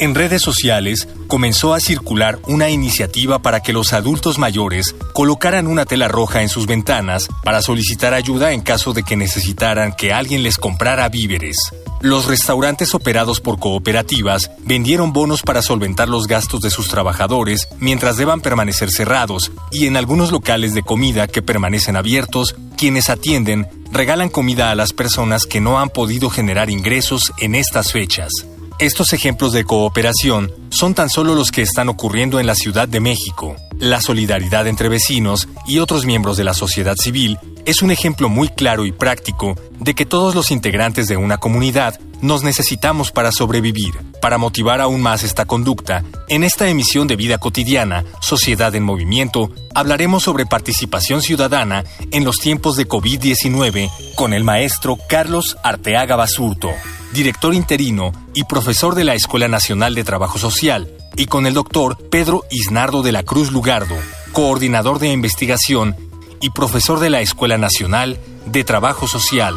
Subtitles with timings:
[0.00, 5.86] En redes sociales comenzó a circular una iniciativa para que los adultos mayores colocaran una
[5.86, 10.44] tela roja en sus ventanas para solicitar ayuda en caso de que necesitaran que alguien
[10.44, 11.56] les comprara víveres.
[12.00, 18.16] Los restaurantes operados por cooperativas vendieron bonos para solventar los gastos de sus trabajadores mientras
[18.16, 24.28] deban permanecer cerrados y en algunos locales de comida que permanecen abiertos, quienes atienden regalan
[24.28, 28.30] comida a las personas que no han podido generar ingresos en estas fechas.
[28.78, 33.00] Estos ejemplos de cooperación son tan solo los que están ocurriendo en la Ciudad de
[33.00, 33.56] México.
[33.80, 38.48] La solidaridad entre vecinos y otros miembros de la sociedad civil es un ejemplo muy
[38.48, 43.94] claro y práctico de que todos los integrantes de una comunidad nos necesitamos para sobrevivir.
[44.22, 49.50] Para motivar aún más esta conducta, en esta emisión de Vida Cotidiana, Sociedad en Movimiento,
[49.74, 56.70] hablaremos sobre participación ciudadana en los tiempos de COVID-19 con el maestro Carlos Arteaga Basurto
[57.12, 61.96] director interino y profesor de la Escuela Nacional de Trabajo Social, y con el doctor
[62.10, 63.96] Pedro Isnardo de la Cruz Lugardo,
[64.32, 65.96] coordinador de investigación
[66.40, 69.54] y profesor de la Escuela Nacional de Trabajo Social.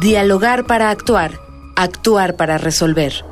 [0.00, 1.40] Dialogar para actuar,
[1.76, 3.24] actuar para resolver.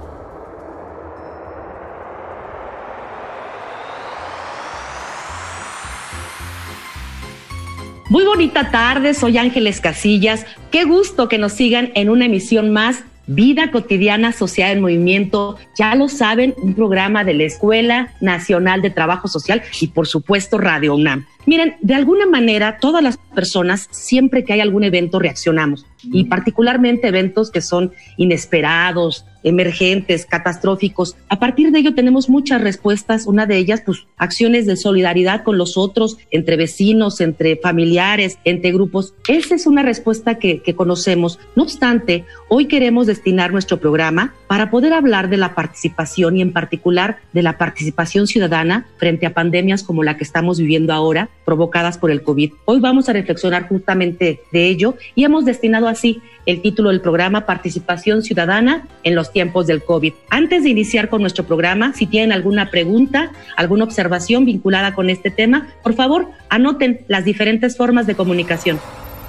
[8.09, 10.47] Muy bonita tarde, soy Ángeles Casillas.
[10.71, 15.95] Qué gusto que nos sigan en una emisión más Vida cotidiana social en movimiento, ya
[15.95, 20.95] lo saben, un programa de la Escuela Nacional de Trabajo Social y por supuesto Radio
[20.95, 21.27] UNAM.
[21.45, 27.09] Miren, de alguna manera todas las personas, siempre que hay algún evento, reaccionamos y particularmente
[27.09, 31.17] eventos que son inesperados, emergentes, catastróficos.
[31.29, 33.27] A partir de ello tenemos muchas respuestas.
[33.27, 38.73] Una de ellas, pues, acciones de solidaridad con los otros, entre vecinos, entre familiares, entre
[38.73, 39.15] grupos.
[39.29, 41.39] Esa es una respuesta que, que conocemos.
[41.57, 46.53] No obstante, hoy queremos destinar nuestro programa para poder hablar de la participación y en
[46.53, 51.99] particular de la participación ciudadana frente a pandemias como la que estamos viviendo ahora, provocadas
[51.99, 52.53] por el COVID.
[52.65, 57.47] Hoy vamos a reflexionar justamente de ello y hemos destinado así el título del programa
[57.47, 60.13] Participación Ciudadana en los tiempos del COVID.
[60.31, 65.31] Antes de iniciar con nuestro programa, si tienen alguna pregunta, alguna observación vinculada con este
[65.31, 68.81] tema, por favor, anoten las diferentes formas de comunicación.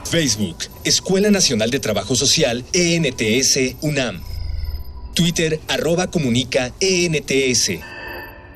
[0.09, 4.21] Facebook, Escuela Nacional de Trabajo Social, ENTS, UNAM.
[5.13, 7.71] Twitter, arroba comunica, ENTS.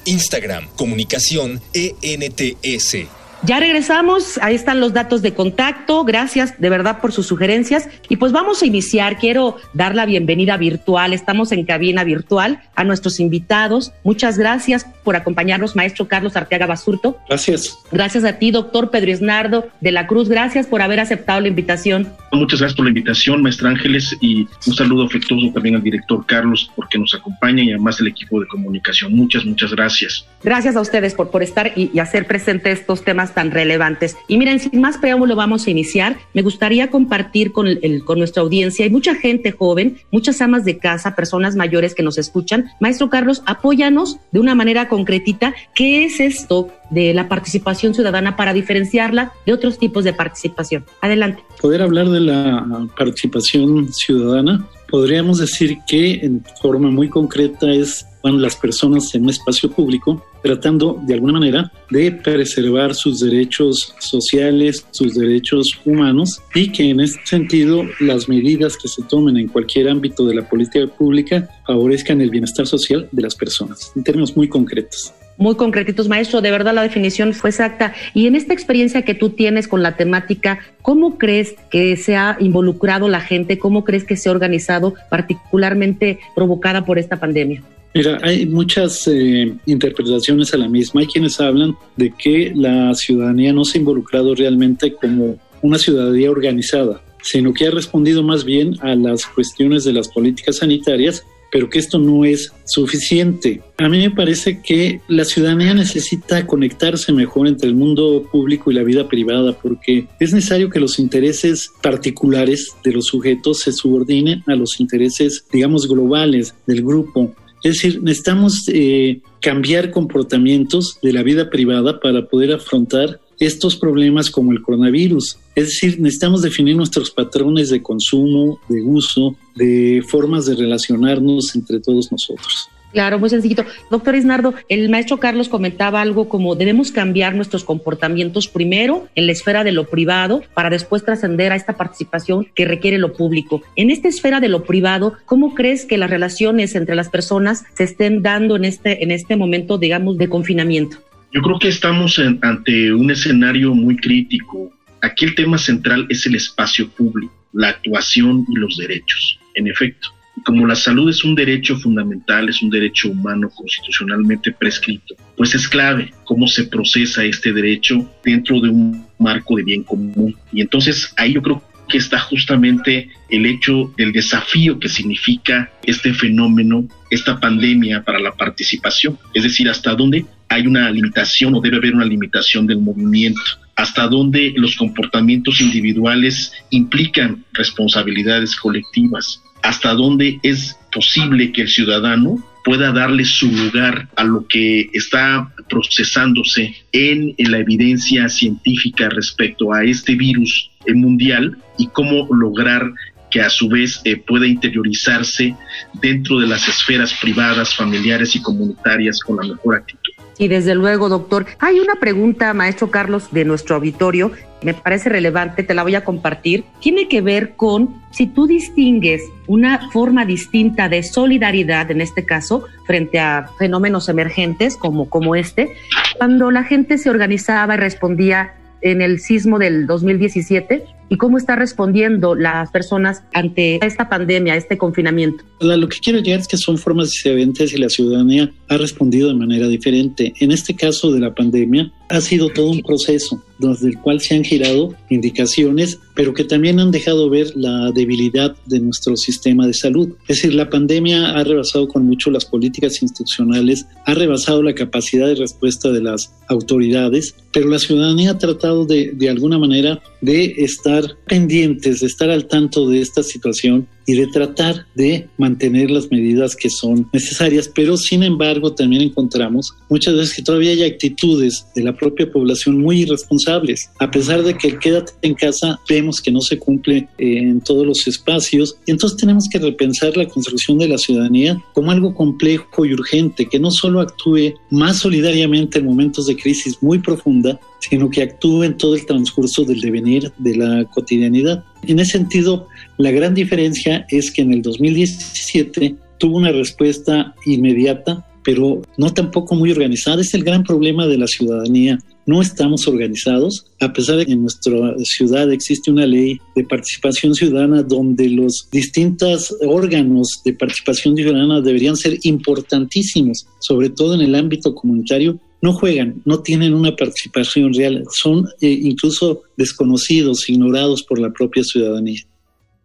[0.05, 3.22] Instagram, comunicación, ENTS.
[3.45, 8.15] Ya regresamos, ahí están los datos de contacto, gracias de verdad por sus sugerencias y
[8.15, 13.19] pues vamos a iniciar, quiero dar la bienvenida virtual, estamos en cabina virtual a nuestros
[13.19, 17.17] invitados, muchas gracias por acompañarnos, maestro Carlos Arteaga Basurto.
[17.27, 17.77] Gracias.
[17.91, 22.07] Gracias a ti, doctor Pedro Isnardo de la Cruz, gracias por haber aceptado la invitación.
[22.31, 26.71] Muchas gracias por la invitación, maestra Ángeles, y un saludo afectuoso también al director Carlos
[26.77, 29.13] porque nos acompaña y además el equipo de comunicación.
[29.13, 30.25] Muchas, muchas gracias.
[30.41, 34.15] Gracias a ustedes por, por estar y, y hacer presente estos temas tan relevantes.
[34.27, 36.17] Y miren, sin más preámbulo vamos a iniciar.
[36.33, 38.85] Me gustaría compartir con, el, con nuestra audiencia.
[38.85, 42.69] Hay mucha gente joven, muchas amas de casa, personas mayores que nos escuchan.
[42.79, 45.53] Maestro Carlos, apóyanos de una manera concretita.
[45.75, 50.85] ¿Qué es esto de la participación ciudadana para diferenciarla de otros tipos de participación?
[51.01, 51.43] Adelante.
[51.61, 58.41] Poder hablar de la participación ciudadana, podríamos decir que en forma muy concreta es van
[58.41, 64.85] las personas en un espacio público tratando de alguna manera de preservar sus derechos sociales,
[64.91, 69.89] sus derechos humanos y que en este sentido las medidas que se tomen en cualquier
[69.89, 74.47] ámbito de la política pública favorezcan el bienestar social de las personas, en términos muy
[74.47, 76.41] concretos muy concretitos, maestro.
[76.41, 77.93] De verdad, la definición fue exacta.
[78.13, 82.37] Y en esta experiencia que tú tienes con la temática, ¿cómo crees que se ha
[82.39, 83.57] involucrado la gente?
[83.57, 87.63] ¿Cómo crees que se ha organizado, particularmente provocada por esta pandemia?
[87.93, 91.01] Mira, hay muchas eh, interpretaciones a la misma.
[91.01, 96.31] Hay quienes hablan de que la ciudadanía no se ha involucrado realmente como una ciudadanía
[96.31, 101.23] organizada, sino que ha respondido más bien a las cuestiones de las políticas sanitarias
[101.53, 103.61] pero que esto no es suficiente.
[103.77, 108.73] A mí me parece que la ciudadanía necesita conectarse mejor entre el mundo público y
[108.73, 114.43] la vida privada porque es necesario que los intereses particulares de los sujetos se subordinen
[114.47, 117.35] a los intereses, digamos, globales del grupo.
[117.63, 124.29] Es decir, necesitamos eh, cambiar comportamientos de la vida privada para poder afrontar estos problemas
[124.29, 125.37] como el coronavirus.
[125.55, 131.79] Es decir, necesitamos definir nuestros patrones de consumo, de uso, de formas de relacionarnos entre
[131.79, 132.69] todos nosotros.
[132.93, 133.65] Claro, muy sencillito.
[133.89, 139.31] Doctor Isnardo, el maestro Carlos comentaba algo como debemos cambiar nuestros comportamientos primero en la
[139.31, 143.63] esfera de lo privado para después trascender a esta participación que requiere lo público.
[143.75, 147.83] En esta esfera de lo privado, ¿cómo crees que las relaciones entre las personas se
[147.83, 150.97] estén dando en este, en este momento, digamos, de confinamiento?
[151.31, 154.71] Yo creo que estamos ante un escenario muy crítico.
[155.01, 159.39] Aquí el tema central es el espacio público, la actuación y los derechos.
[159.55, 160.09] En efecto,
[160.43, 165.67] como la salud es un derecho fundamental, es un derecho humano constitucionalmente prescrito, pues es
[165.67, 170.35] clave cómo se procesa este derecho dentro de un marco de bien común.
[170.51, 176.13] Y entonces ahí yo creo que está justamente el hecho del desafío que significa este
[176.13, 179.19] fenómeno, esta pandemia para la participación.
[179.33, 183.41] Es decir, hasta dónde hay una limitación o debe haber una limitación del movimiento,
[183.75, 192.37] hasta dónde los comportamientos individuales implican responsabilidades colectivas, hasta dónde es posible que el ciudadano
[192.63, 199.83] pueda darle su lugar a lo que está procesándose en, la evidencia científica respecto a
[199.83, 202.91] este virus mundial y cómo lograr
[203.29, 205.55] que a su vez eh, pueda interiorizarse
[206.01, 210.12] dentro de las esferas privadas, familiares y comunitarias con la mejor actitud.
[210.43, 211.45] Y desde luego, doctor.
[211.59, 216.03] Hay una pregunta, maestro Carlos, de nuestro auditorio, me parece relevante, te la voy a
[216.03, 216.65] compartir.
[216.81, 222.65] Tiene que ver con si tú distingues una forma distinta de solidaridad, en este caso,
[222.85, 225.69] frente a fenómenos emergentes como, como este,
[226.17, 230.83] cuando la gente se organizaba y respondía en el sismo del 2017
[231.13, 235.43] y cómo está respondiendo las personas ante esta pandemia, este confinamiento.
[235.59, 239.35] Lo que quiero llegar es que son formas diferentes y la ciudadanía ha respondido de
[239.35, 240.33] manera diferente.
[240.39, 244.35] En este caso de la pandemia ha sido todo un proceso desde el cual se
[244.35, 249.73] han girado indicaciones, pero que también han dejado ver la debilidad de nuestro sistema de
[249.73, 250.09] salud.
[250.27, 255.27] Es decir, la pandemia ha rebasado con mucho las políticas institucionales, ha rebasado la capacidad
[255.27, 260.53] de respuesta de las autoridades, pero la ciudadanía ha tratado de, de alguna manera de
[260.57, 266.11] estar pendientes, de estar al tanto de esta situación y de tratar de mantener las
[266.11, 271.65] medidas que son necesarias, pero sin embargo también encontramos muchas veces que todavía hay actitudes
[271.75, 273.89] de la propia población muy irresponsables.
[273.99, 277.85] A pesar de que el quédate en casa vemos que no se cumple en todos
[277.85, 282.85] los espacios y entonces tenemos que repensar la construcción de la ciudadanía como algo complejo
[282.85, 288.09] y urgente, que no solo actúe más solidariamente en momentos de crisis muy profunda, sino
[288.09, 291.63] que actúe en todo el transcurso del devenir de la cotidianidad.
[291.83, 292.67] En ese sentido,
[292.97, 299.55] la gran diferencia es que en el 2017 tuvo una respuesta inmediata, pero no tampoco
[299.55, 300.21] muy organizada.
[300.21, 301.97] Es el gran problema de la ciudadanía.
[302.25, 307.33] No estamos organizados, a pesar de que en nuestra ciudad existe una ley de participación
[307.33, 314.35] ciudadana donde los distintos órganos de participación ciudadana deberían ser importantísimos, sobre todo en el
[314.35, 321.19] ámbito comunitario, no juegan, no tienen una participación real, son eh, incluso desconocidos, ignorados por
[321.19, 322.21] la propia ciudadanía.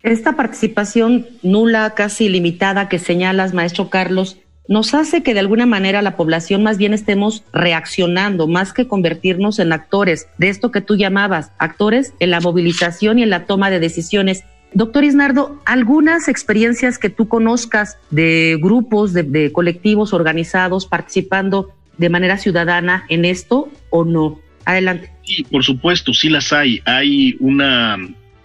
[0.03, 4.39] Esta participación nula, casi limitada que señalas, maestro Carlos,
[4.69, 9.59] nos hace que de alguna manera la población más bien estemos reaccionando, más que convertirnos
[9.59, 13.71] en actores de esto que tú llamabas, actores en la movilización y en la toma
[13.71, 14.45] de decisiones.
[14.75, 22.11] Doctor Isnardo, ¿algunas experiencias que tú conozcas de grupos, de, de colectivos organizados participando de
[22.11, 24.39] manera ciudadana en esto o no?
[24.67, 25.11] Adelante.
[25.23, 26.83] Sí, por supuesto, sí las hay.
[26.85, 27.97] Hay una,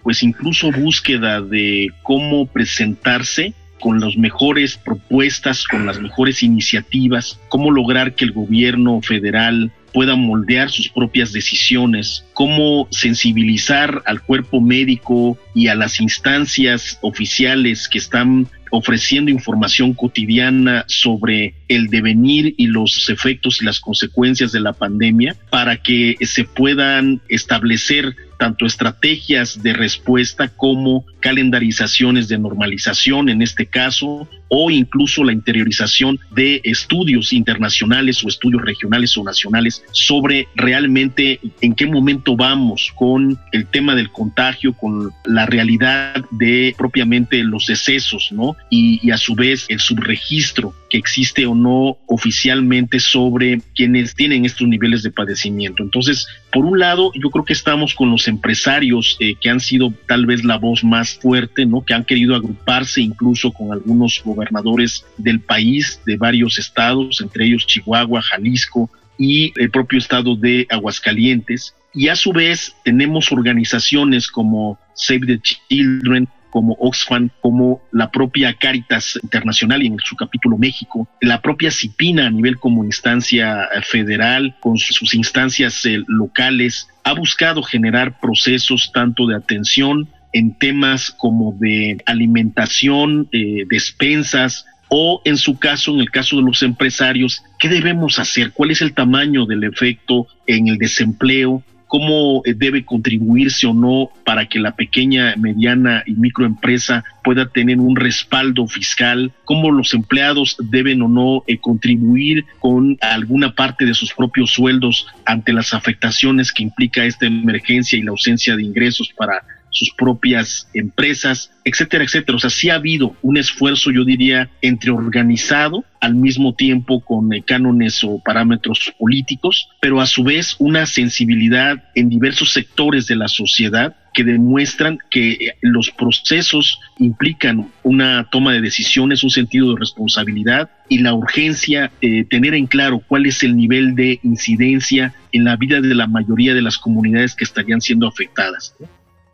[0.04, 7.70] pues incluso búsqueda de cómo presentarse con las mejores propuestas, con las mejores iniciativas, cómo
[7.70, 15.38] lograr que el gobierno federal pueda moldear sus propias decisiones, cómo sensibilizar al cuerpo médico
[15.54, 23.08] y a las instancias oficiales que están ofreciendo información cotidiana sobre el devenir y los
[23.08, 29.72] efectos y las consecuencias de la pandemia para que se puedan establecer tanto estrategias de
[29.72, 38.22] respuesta como calendarizaciones de normalización en este caso, o incluso la interiorización de estudios internacionales
[38.24, 44.10] o estudios regionales o nacionales sobre realmente en qué momento vamos con el tema del
[44.10, 48.56] contagio, con la realidad de propiamente los decesos, ¿no?
[48.70, 54.68] Y, y a su vez el subregistro que existe no oficialmente sobre quienes tienen estos
[54.68, 55.82] niveles de padecimiento.
[55.82, 59.92] Entonces, por un lado, yo creo que estamos con los empresarios eh, que han sido
[60.06, 61.84] tal vez la voz más fuerte, ¿no?
[61.84, 67.66] Que han querido agruparse incluso con algunos gobernadores del país, de varios estados, entre ellos
[67.66, 71.74] Chihuahua, Jalisco y el propio estado de Aguascalientes.
[71.92, 78.54] Y a su vez tenemos organizaciones como Save the Children, como Oxfam, como la propia
[78.54, 84.54] Caritas Internacional y en su capítulo México, la propia CIPINA a nivel como instancia federal,
[84.60, 91.56] con sus instancias eh, locales, ha buscado generar procesos tanto de atención en temas como
[91.58, 97.68] de alimentación, eh, despensas, o en su caso, en el caso de los empresarios, ¿qué
[97.68, 98.52] debemos hacer?
[98.52, 101.64] ¿Cuál es el tamaño del efecto en el desempleo?
[101.94, 107.78] Cómo eh, debe contribuirse o no para que la pequeña, mediana y microempresa pueda tener
[107.78, 113.94] un respaldo fiscal, cómo los empleados deben o no eh, contribuir con alguna parte de
[113.94, 119.12] sus propios sueldos ante las afectaciones que implica esta emergencia y la ausencia de ingresos
[119.16, 122.36] para sus propias empresas, etcétera, etcétera.
[122.36, 127.32] O sea, sí ha habido un esfuerzo, yo diría, entre organizado al mismo tiempo con
[127.32, 133.16] eh, cánones o parámetros políticos, pero a su vez una sensibilidad en diversos sectores de
[133.16, 139.70] la sociedad que demuestran que eh, los procesos implican una toma de decisiones, un sentido
[139.70, 145.14] de responsabilidad y la urgencia de tener en claro cuál es el nivel de incidencia
[145.32, 148.74] en la vida de la mayoría de las comunidades que estarían siendo afectadas.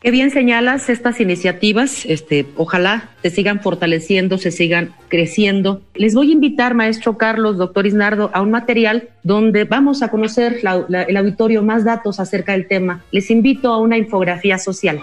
[0.00, 5.82] Qué bien señalas estas iniciativas, este, ojalá se sigan fortaleciendo, se sigan creciendo.
[5.94, 10.62] Les voy a invitar, maestro Carlos, doctor Isnardo, a un material donde vamos a conocer
[11.06, 13.04] el auditorio más datos acerca del tema.
[13.12, 14.98] Les invito a una infografía social.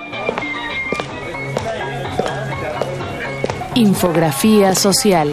[3.75, 5.29] Infografía social.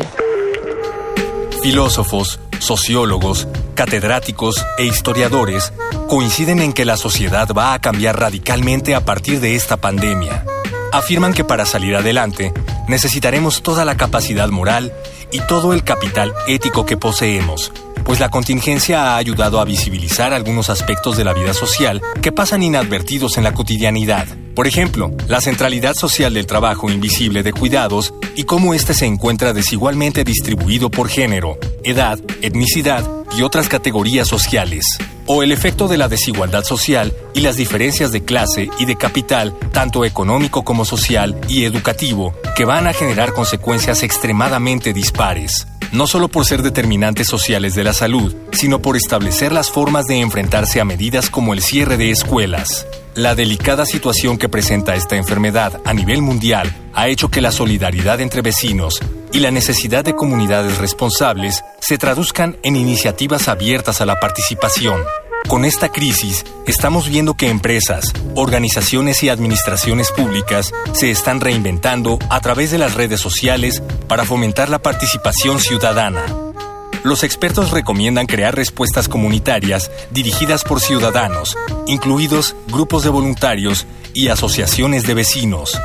[1.63, 5.73] Filósofos, sociólogos, catedráticos e historiadores
[6.09, 10.45] coinciden en que la sociedad va a cambiar radicalmente a partir de esta pandemia.
[10.93, 12.53] Afirman que para salir adelante
[12.89, 14.93] necesitaremos toda la capacidad moral
[15.33, 17.73] y todo el capital ético que poseemos,
[18.05, 22.63] pues la contingencia ha ayudado a visibilizar algunos aspectos de la vida social que pasan
[22.63, 24.27] inadvertidos en la cotidianidad.
[24.55, 29.53] Por ejemplo, la centralidad social del trabajo invisible de cuidados y cómo éste se encuentra
[29.53, 33.05] desigualmente distribuido por género, edad, etnicidad
[33.37, 34.87] y otras categorías sociales.
[35.27, 39.55] O el efecto de la desigualdad social y las diferencias de clase y de capital,
[39.73, 46.27] tanto económico como social y educativo, que van a generar consecuencias extremadamente dispares no solo
[46.27, 50.85] por ser determinantes sociales de la salud, sino por establecer las formas de enfrentarse a
[50.85, 52.85] medidas como el cierre de escuelas.
[53.17, 58.21] La delicada situación que presenta esta enfermedad a nivel mundial ha hecho que la solidaridad
[58.21, 58.99] entre vecinos
[59.33, 65.01] y la necesidad de comunidades responsables se traduzcan en iniciativas abiertas a la participación.
[65.47, 72.41] Con esta crisis, estamos viendo que empresas, organizaciones y administraciones públicas se están reinventando a
[72.41, 76.44] través de las redes sociales para fomentar la participación ciudadana.
[77.05, 81.55] Los expertos recomiendan crear respuestas comunitarias dirigidas por ciudadanos,
[81.87, 85.79] incluidos grupos de voluntarios y asociaciones de vecinos.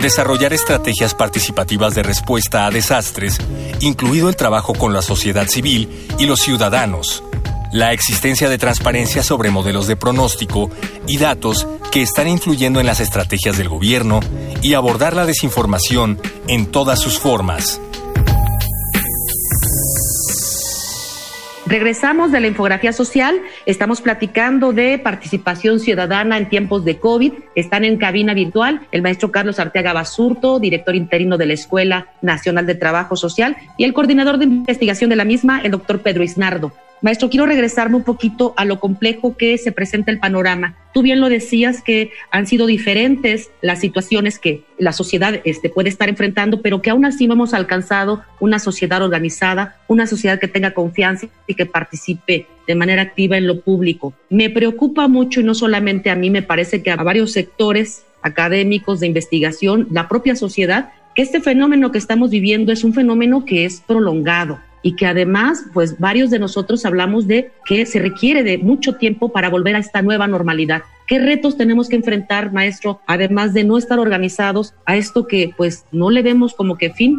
[0.00, 3.38] Desarrollar estrategias participativas de respuesta a desastres,
[3.80, 7.22] incluido el trabajo con la sociedad civil y los ciudadanos.
[7.70, 10.70] La existencia de transparencia sobre modelos de pronóstico
[11.06, 14.20] y datos que están influyendo en las estrategias del gobierno
[14.62, 16.18] y abordar la desinformación
[16.48, 17.82] en todas sus formas.
[21.66, 27.32] Regresamos de la infografía social, estamos platicando de participación ciudadana en tiempos de COVID.
[27.54, 32.66] Están en cabina virtual el maestro Carlos Arteaga Basurto, director interino de la Escuela Nacional
[32.66, 36.72] de Trabajo Social, y el coordinador de investigación de la misma, el doctor Pedro Isnardo.
[37.04, 40.74] Maestro, quiero regresarme un poquito a lo complejo que se presenta el panorama.
[40.94, 45.90] Tú bien lo decías que han sido diferentes las situaciones que la sociedad este, puede
[45.90, 50.72] estar enfrentando, pero que aún así hemos alcanzado una sociedad organizada, una sociedad que tenga
[50.72, 54.14] confianza y que participe de manera activa en lo público.
[54.30, 59.00] Me preocupa mucho y no solamente a mí, me parece que a varios sectores académicos
[59.00, 63.66] de investigación, la propia sociedad, que este fenómeno que estamos viviendo es un fenómeno que
[63.66, 68.58] es prolongado y que además, pues varios de nosotros hablamos de que se requiere de
[68.58, 70.82] mucho tiempo para volver a esta nueva normalidad.
[71.08, 75.86] ¿Qué retos tenemos que enfrentar, maestro, además de no estar organizados a esto que pues
[75.90, 77.18] no le vemos como que fin?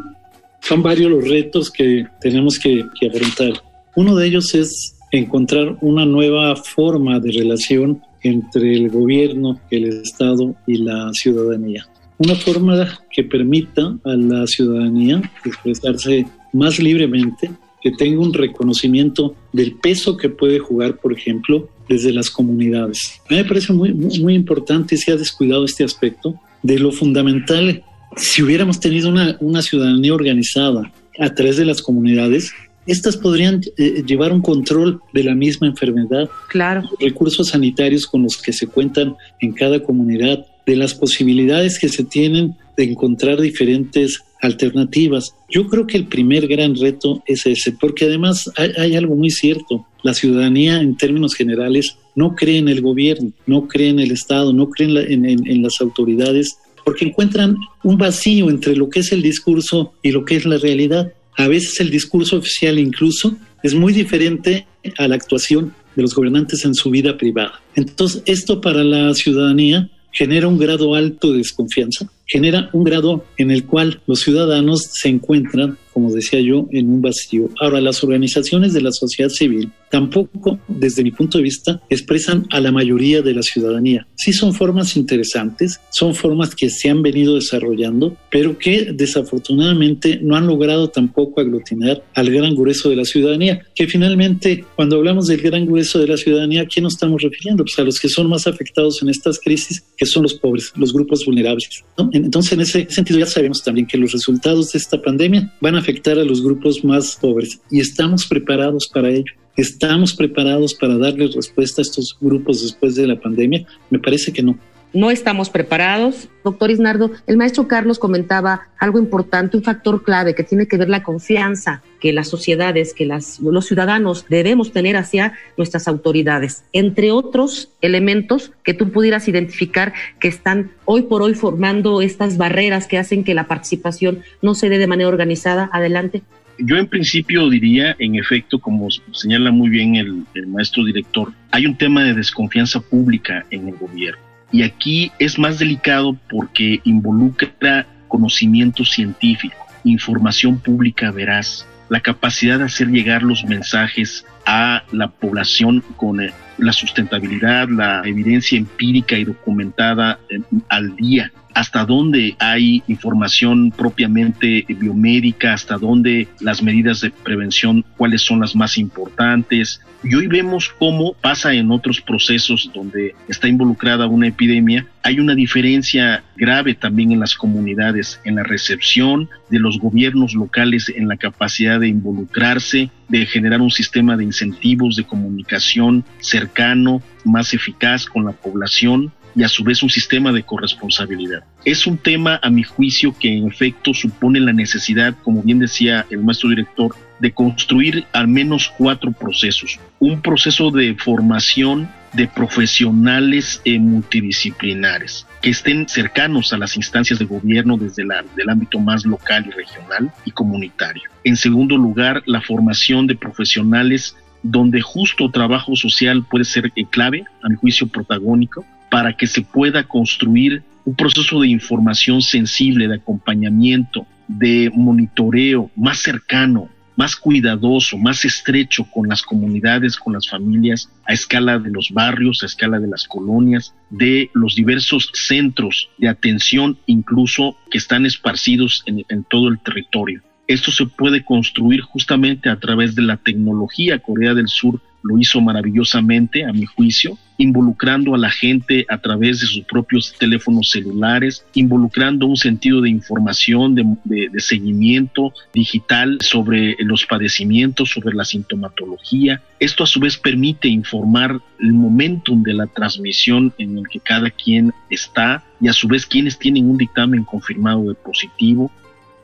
[0.59, 3.53] Son varios los retos que tenemos que, que afrontar.
[3.95, 10.53] Uno de ellos es encontrar una nueva forma de relación entre el gobierno, el Estado
[10.67, 11.83] y la ciudadanía.
[12.19, 19.75] Una forma que permita a la ciudadanía expresarse más libremente, que tenga un reconocimiento del
[19.75, 23.21] peso que puede jugar, por ejemplo, desde las comunidades.
[23.29, 26.33] A mí me parece muy, muy, importante se ha descuidado este aspecto
[26.63, 27.83] de lo fundamental.
[28.17, 32.51] Si hubiéramos tenido una, una ciudadanía organizada a través de las comunidades,
[32.87, 36.29] estas podrían eh, llevar un control de la misma enfermedad.
[36.49, 36.89] Claro.
[36.99, 42.03] Recursos sanitarios con los que se cuentan en cada comunidad, de las posibilidades que se
[42.03, 45.33] tienen de encontrar diferentes alternativas.
[45.49, 49.85] Yo creo que el primer gran reto es ese, porque además hay, algo muy cierto.
[50.03, 54.53] La ciudadanía, en términos generales, no cree en el gobierno, no cree en el Estado,
[54.53, 59.93] no cree en las autoridades, porque encuentran un vacío entre lo que es el discurso
[60.03, 61.11] y lo que es la realidad.
[61.35, 64.67] A veces el discurso oficial incluso es muy diferente
[64.97, 67.61] a la actuación de los gobernantes en su vida privada.
[67.75, 73.51] Entonces, esto para la ciudadanía genera un grado alto de desconfianza, genera un grado en
[73.51, 77.49] el cual los ciudadanos se encuentran como decía yo, en un vacío.
[77.57, 82.59] Ahora, las organizaciones de la sociedad civil tampoco, desde mi punto de vista, expresan a
[82.59, 84.05] la mayoría de la ciudadanía.
[84.15, 90.35] Sí son formas interesantes, son formas que se han venido desarrollando, pero que desafortunadamente no
[90.35, 95.41] han logrado tampoco aglutinar al gran grueso de la ciudadanía, que finalmente, cuando hablamos del
[95.41, 97.63] gran grueso de la ciudadanía, ¿a quién nos estamos refiriendo?
[97.63, 100.91] Pues a los que son más afectados en estas crisis, que son los pobres, los
[100.91, 101.85] grupos vulnerables.
[102.23, 105.79] Entonces, en ese sentido, ya sabemos también que los resultados de esta pandemia van a
[105.79, 109.33] afectar a los grupos más pobres y estamos preparados para ello.
[109.57, 113.65] ¿Estamos preparados para darle respuesta a estos grupos después de la pandemia?
[113.89, 114.57] Me parece que no
[114.95, 116.29] no estamos preparados.
[116.43, 120.89] Doctor Isnardo, el maestro Carlos comentaba algo importante, un factor clave que tiene que ver
[120.89, 127.11] la confianza que las sociedades, que las, los ciudadanos debemos tener hacia nuestras autoridades, entre
[127.11, 132.97] otros elementos que tú pudieras identificar que están hoy por hoy formando estas barreras que
[132.97, 135.69] hacen que la participación no se dé de manera organizada.
[135.73, 136.21] Adelante.
[136.57, 141.65] Yo en principio diría, en efecto, como señala muy bien el, el maestro director, hay
[141.65, 147.87] un tema de desconfianza pública en el gobierno y aquí es más delicado porque involucra
[148.07, 155.83] conocimiento científico, información pública veraz, la capacidad de hacer llegar los mensajes a la población
[155.97, 162.83] con eh, la sustentabilidad, la evidencia empírica y documentada eh, al día hasta dónde hay
[162.87, 169.81] información propiamente biomédica, hasta dónde las medidas de prevención, cuáles son las más importantes.
[170.03, 175.33] Y hoy vemos cómo pasa en otros procesos donde está involucrada una epidemia, hay una
[175.33, 181.15] diferencia grave también en las comunidades, en la recepción de los gobiernos locales, en la
[181.15, 188.25] capacidad de involucrarse, de generar un sistema de incentivos de comunicación cercano, más eficaz con
[188.25, 191.43] la población y a su vez un sistema de corresponsabilidad.
[191.65, 196.05] Es un tema, a mi juicio, que en efecto supone la necesidad, como bien decía
[196.09, 199.79] el maestro director, de construir al menos cuatro procesos.
[199.99, 207.25] Un proceso de formación de profesionales eh, multidisciplinares que estén cercanos a las instancias de
[207.25, 211.03] gobierno desde el ámbito más local y regional y comunitario.
[211.23, 217.25] En segundo lugar, la formación de profesionales donde justo trabajo social puede ser eh, clave,
[217.43, 222.95] a mi juicio protagónico, para que se pueda construir un proceso de información sensible, de
[222.95, 230.89] acompañamiento, de monitoreo más cercano, más cuidadoso, más estrecho con las comunidades, con las familias,
[231.05, 236.07] a escala de los barrios, a escala de las colonias, de los diversos centros de
[236.07, 240.21] atención, incluso que están esparcidos en, todo el territorio.
[240.47, 243.99] Esto se puede construir justamente a través de la tecnología.
[243.99, 249.39] Corea del Sur lo hizo maravillosamente, a mi juicio, involucrando a la gente a través
[249.39, 257.05] de sus propios teléfonos celulares, involucrando un sentido de información, de, seguimiento digital sobre los
[257.05, 259.43] padecimientos, sobre la sintomatología.
[259.59, 264.31] Esto a su vez permite informar el momentum de la transmisión en el que cada
[264.31, 268.71] quien está y a su vez quienes tienen un dictamen confirmado de positivo.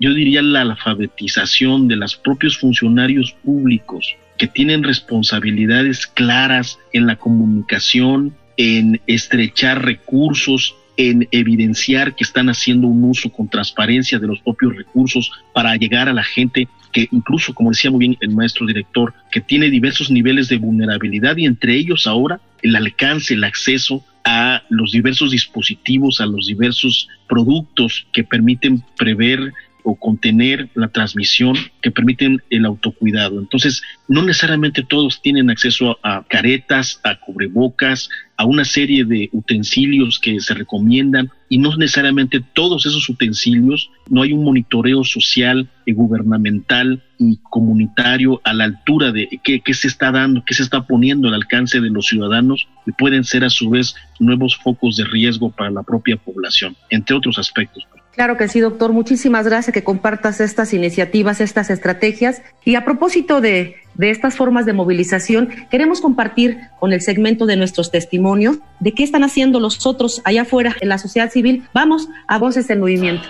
[0.01, 7.17] Yo diría la alfabetización de los propios funcionarios públicos que tienen responsabilidades claras en la
[7.17, 14.39] comunicación, en estrechar recursos en evidenciar que están haciendo un uso con transparencia de los
[14.41, 18.67] propios recursos para llegar a la gente que incluso, como decía muy bien el maestro
[18.67, 24.03] director, que tiene diversos niveles de vulnerabilidad y entre ellos ahora el alcance, el acceso
[24.23, 31.55] a los diversos dispositivos, a los diversos productos que permiten prever o contener la transmisión
[31.81, 33.39] que permiten el autocuidado.
[33.39, 40.19] Entonces, no necesariamente todos tienen acceso a, caretas, a cubrebocas, a una serie de utensilios
[40.19, 45.93] que se recomiendan y no necesariamente todos esos utensilios, no hay un monitoreo social y
[45.93, 50.87] gubernamental y comunitario a la altura de qué, qué se está dando, qué se está
[50.87, 55.05] poniendo al alcance de los ciudadanos y pueden ser a su vez nuevos focos de
[55.05, 57.85] riesgo para la propia población, entre otros aspectos.
[58.13, 58.91] Claro que sí, doctor.
[58.91, 62.41] Muchísimas gracias que compartas estas iniciativas, estas estrategias.
[62.65, 67.56] Y a propósito de, de, estas formas de movilización, queremos compartir con el segmento de
[67.56, 71.63] nuestros testimonios de qué están haciendo los otros allá afuera en la sociedad civil.
[71.74, 73.28] Vamos a Voces en Movimiento.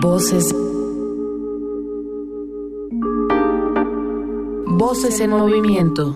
[0.00, 0.54] Voces.
[4.66, 6.14] Voces en Movimiento.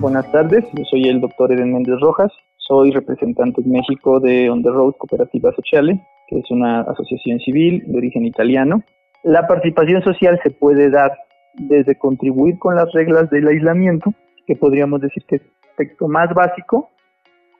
[0.00, 4.62] Buenas tardes, yo soy el doctor Eden Méndez Rojas, soy representante en México de On
[4.62, 8.84] the Road Cooperativa Sociale, que es una asociación civil de origen italiano.
[9.24, 11.18] La participación social se puede dar
[11.54, 14.14] desde contribuir con las reglas del aislamiento,
[14.46, 16.90] que podríamos decir que es el aspecto más básico,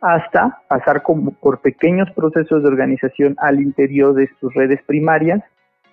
[0.00, 1.02] hasta pasar
[1.40, 5.42] por pequeños procesos de organización al interior de sus redes primarias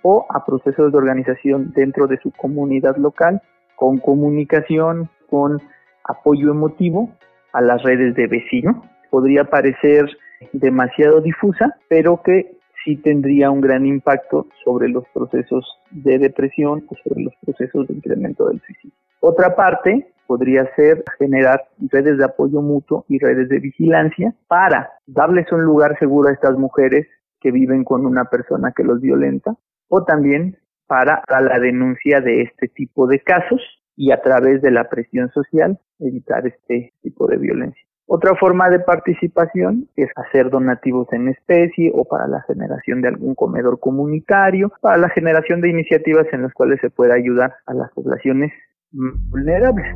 [0.03, 3.41] o a procesos de organización dentro de su comunidad local,
[3.75, 5.59] con comunicación, con
[6.05, 7.09] apoyo emotivo
[7.53, 8.77] a las redes de vecinos.
[9.09, 10.05] Podría parecer
[10.53, 16.95] demasiado difusa, pero que sí tendría un gran impacto sobre los procesos de depresión o
[17.03, 18.95] sobre los procesos de incremento del suicidio.
[19.19, 25.51] Otra parte podría ser generar redes de apoyo mutuo y redes de vigilancia para darles
[25.51, 27.07] un lugar seguro a estas mujeres
[27.39, 29.55] que viven con una persona que los violenta
[29.87, 33.61] o también para la denuncia de este tipo de casos
[33.95, 37.81] y a través de la presión social evitar este tipo de violencia.
[38.07, 43.33] Otra forma de participación es hacer donativos en especie o para la generación de algún
[43.33, 47.91] comedor comunitario, para la generación de iniciativas en las cuales se pueda ayudar a las
[47.93, 48.51] poblaciones
[48.91, 49.87] vulnerables.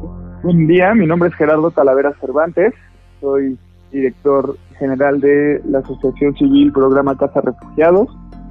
[0.42, 2.74] Buen día, mi nombre es Gerardo Talavera Cervantes,
[3.22, 3.60] soy
[3.92, 8.08] director general de la Asociación Civil Programa Casa Refugiados.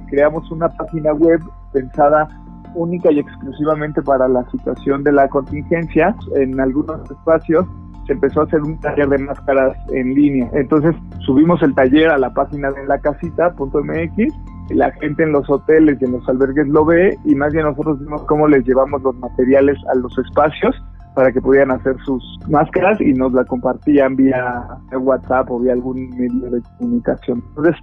[0.09, 1.39] Creamos una página web
[1.73, 2.27] pensada
[2.75, 6.15] única y exclusivamente para la situación de la contingencia.
[6.35, 7.65] En algunos espacios
[8.07, 10.49] se empezó a hacer un taller de máscaras en línea.
[10.53, 14.33] Entonces subimos el taller a la página de la casita.mx
[14.73, 17.99] la gente en los hoteles y en los albergues lo ve y más bien nosotros
[17.99, 20.75] vimos cómo les llevamos los materiales a los espacios
[21.15, 26.09] para que pudieran hacer sus máscaras y nos la compartían vía WhatsApp o vía algún
[26.11, 27.43] medio de comunicación.
[27.49, 27.75] Entonces,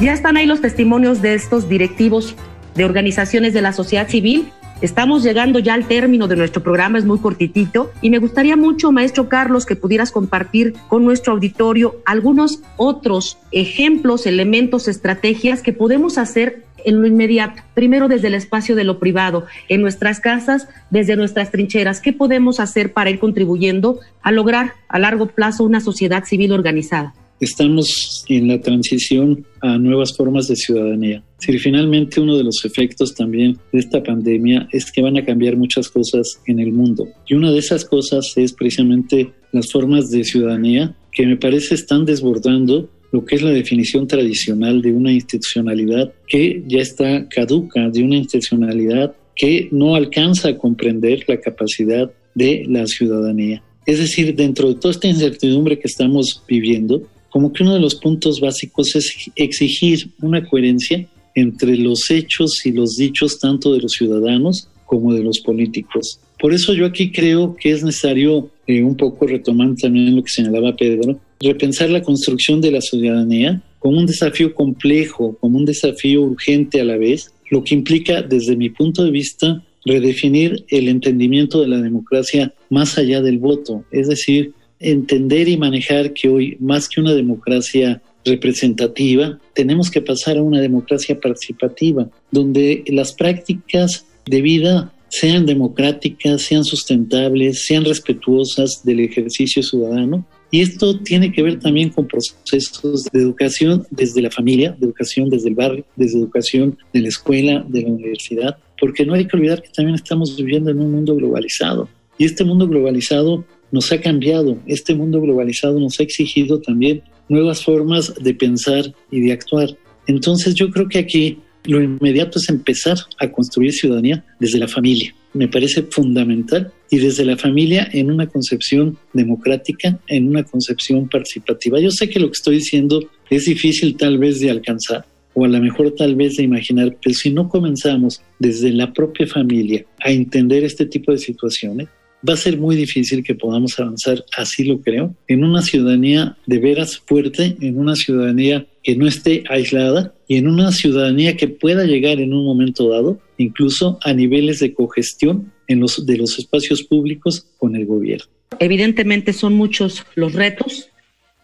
[0.00, 2.36] Ya están ahí los testimonios de estos directivos
[2.76, 7.04] de organizaciones de la sociedad civil Estamos llegando ya al término de nuestro programa, es
[7.04, 12.60] muy cortitito, y me gustaría mucho, maestro Carlos, que pudieras compartir con nuestro auditorio algunos
[12.76, 17.60] otros ejemplos, elementos, estrategias que podemos hacer en lo inmediato.
[17.74, 22.00] Primero desde el espacio de lo privado, en nuestras casas, desde nuestras trincheras.
[22.00, 27.14] ¿Qué podemos hacer para ir contribuyendo a lograr a largo plazo una sociedad civil organizada?
[27.40, 31.22] Estamos en la transición a nuevas formas de ciudadanía.
[31.38, 35.56] Si finalmente uno de los efectos también de esta pandemia es que van a cambiar
[35.56, 37.08] muchas cosas en el mundo.
[37.28, 42.04] Y una de esas cosas es precisamente las formas de ciudadanía que me parece están
[42.04, 48.02] desbordando lo que es la definición tradicional de una institucionalidad que ya está caduca, de
[48.02, 53.62] una institucionalidad que no alcanza a comprender la capacidad de la ciudadanía.
[53.86, 57.94] Es decir, dentro de toda esta incertidumbre que estamos viviendo, como que uno de los
[57.94, 63.92] puntos básicos es exigir una coherencia entre los hechos y los dichos tanto de los
[63.92, 66.20] ciudadanos como de los políticos.
[66.40, 70.30] Por eso yo aquí creo que es necesario, eh, un poco retomando también lo que
[70.30, 76.22] señalaba Pedro, repensar la construcción de la ciudadanía como un desafío complejo, como un desafío
[76.22, 81.60] urgente a la vez, lo que implica, desde mi punto de vista, redefinir el entendimiento
[81.60, 86.88] de la democracia más allá del voto, es decir, entender y manejar que hoy, más
[86.88, 94.42] que una democracia representativa, tenemos que pasar a una democracia participativa, donde las prácticas de
[94.42, 100.26] vida sean democráticas, sean sustentables, sean respetuosas del ejercicio ciudadano.
[100.50, 105.28] Y esto tiene que ver también con procesos de educación desde la familia, de educación
[105.28, 109.36] desde el barrio, desde educación de la escuela, de la universidad, porque no hay que
[109.36, 111.88] olvidar que también estamos viviendo en un mundo globalizado.
[112.16, 117.62] Y este mundo globalizado nos ha cambiado, este mundo globalizado nos ha exigido también nuevas
[117.62, 119.76] formas de pensar y de actuar.
[120.06, 125.14] Entonces yo creo que aquí lo inmediato es empezar a construir ciudadanía desde la familia.
[125.34, 131.78] Me parece fundamental y desde la familia en una concepción democrática, en una concepción participativa.
[131.78, 135.04] Yo sé que lo que estoy diciendo es difícil tal vez de alcanzar
[135.34, 139.26] o a lo mejor tal vez de imaginar, pero si no comenzamos desde la propia
[139.26, 141.88] familia a entender este tipo de situaciones,
[142.26, 146.58] va a ser muy difícil que podamos avanzar, así lo creo, en una ciudadanía de
[146.58, 151.84] veras fuerte, en una ciudadanía que no esté aislada y en una ciudadanía que pueda
[151.84, 156.82] llegar en un momento dado incluso a niveles de cogestión en los, de los espacios
[156.82, 158.26] públicos con el gobierno.
[158.58, 160.88] Evidentemente son muchos los retos.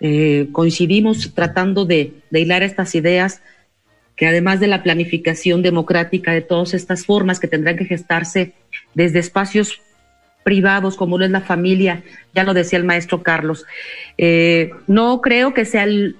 [0.00, 3.42] Eh, coincidimos tratando de, de hilar estas ideas
[4.16, 8.52] que además de la planificación democrática de todas estas formas que tendrán que gestarse
[8.94, 9.80] desde espacios
[10.44, 12.04] privados como lo es la familia,
[12.35, 13.64] ya lo decía el maestro Carlos.
[14.18, 16.16] Eh, no creo que sea el,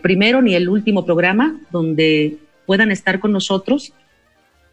[0.00, 3.92] primero ni el último programa donde puedan estar con nosotros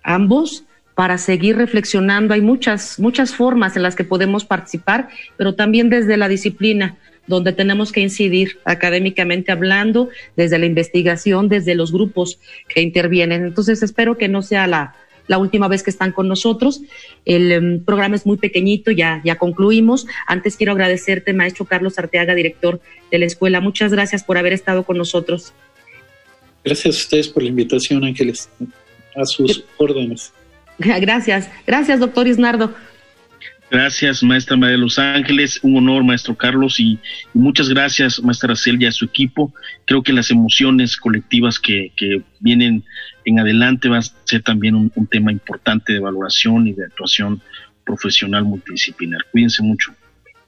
[0.03, 0.63] ambos
[0.95, 2.33] para seguir reflexionando.
[2.33, 7.53] Hay muchas, muchas formas en las que podemos participar, pero también desde la disciplina, donde
[7.53, 13.45] tenemos que incidir académicamente hablando, desde la investigación, desde los grupos que intervienen.
[13.45, 14.95] Entonces espero que no sea la,
[15.27, 16.81] la última vez que están con nosotros.
[17.25, 20.07] El em, programa es muy pequeñito, ya, ya concluimos.
[20.27, 22.79] Antes quiero agradecerte, maestro Carlos Arteaga, director
[23.11, 23.61] de la escuela.
[23.61, 25.53] Muchas gracias por haber estado con nosotros.
[26.63, 28.49] Gracias a ustedes por la invitación, Ángeles.
[29.15, 30.33] A sus órdenes.
[30.79, 32.73] Gracias, gracias, doctor Isnardo.
[33.73, 35.59] Gracias, maestra María de Los Ángeles.
[35.63, 36.99] Un honor, maestro Carlos, y,
[37.33, 39.51] muchas gracias, maestra Celia, y a su equipo.
[39.87, 41.91] Creo que las emociones colectivas que,
[42.39, 42.83] vienen
[43.25, 47.41] en adelante va a ser también un, un tema importante de valoración y de actuación
[47.83, 49.25] profesional multidisciplinar.
[49.31, 49.91] Cuídense mucho.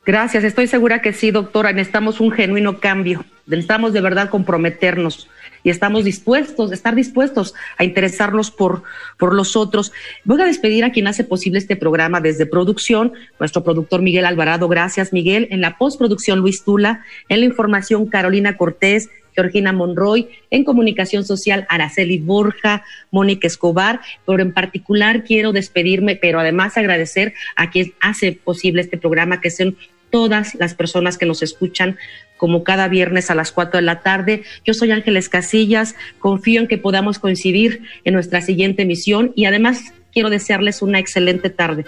[0.05, 1.73] Gracias, estoy segura que sí, doctora.
[1.73, 3.25] Necesitamos un genuino cambio.
[3.47, 5.27] Necesitamos de verdad comprometernos
[5.65, 8.83] y estamos dispuestos, estar dispuestos a interesarnos por,
[9.17, 9.91] por los otros.
[10.23, 14.69] Voy a despedir a quien hace posible este programa desde producción, nuestro productor Miguel Alvarado.
[14.69, 15.47] Gracias, Miguel.
[15.49, 17.03] En la postproducción, Luis Tula.
[17.29, 19.09] En la información, Carolina Cortés.
[19.33, 26.39] Georgina Monroy, en comunicación social Araceli Borja, Mónica Escobar, pero en particular quiero despedirme, pero
[26.39, 29.75] además agradecer a quien hace posible este programa, que son
[30.11, 31.97] todas las personas que nos escuchan
[32.37, 34.43] como cada viernes a las 4 de la tarde.
[34.65, 39.93] Yo soy Ángeles Casillas, confío en que podamos coincidir en nuestra siguiente emisión y además
[40.11, 41.85] quiero desearles una excelente tarde.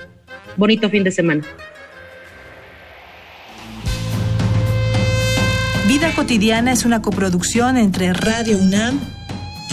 [0.56, 1.44] Bonito fin de semana.
[5.88, 9.00] Vida cotidiana es una coproducción entre Radio UNAM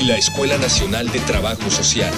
[0.00, 2.12] y la Escuela Nacional de Trabajo Social.